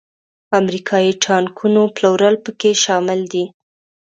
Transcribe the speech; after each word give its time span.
امریکایي 0.59 1.11
ټانکونو 1.23 1.81
پلورل 1.95 2.35
پکې 2.43 2.71
شامل 2.83 3.19
دي. 3.31 3.43